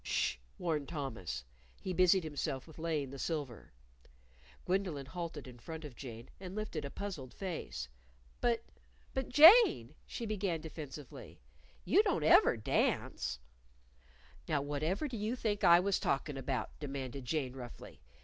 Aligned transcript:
"Sh!" 0.03 0.37
warned 0.57 0.89
Thomas. 0.89 1.45
He 1.79 1.93
busied 1.93 2.23
himself 2.23 2.65
with 2.65 2.79
laying 2.79 3.11
the 3.11 3.19
silver. 3.19 3.71
Gwendolyn 4.65 5.05
halted 5.05 5.45
in 5.47 5.59
front 5.59 5.85
of 5.85 5.95
Jane, 5.95 6.31
and 6.39 6.55
lifted 6.55 6.83
a 6.83 6.89
puzzled 6.89 7.35
face. 7.35 7.87
"But 8.39 8.63
but, 9.13 9.29
Jane," 9.29 9.93
she 10.07 10.25
began 10.25 10.59
defensively, 10.59 11.39
"you 11.85 12.01
don't 12.01 12.23
ever 12.23 12.57
dance." 12.57 13.37
"Now, 14.49 14.63
whatever 14.63 15.07
do 15.07 15.17
you 15.17 15.35
think 15.35 15.63
I 15.63 15.79
was 15.79 15.99
talkin' 15.99 16.35
about?" 16.35 16.71
demanded 16.79 17.25
Jane, 17.25 17.53
roughly. 17.55 18.01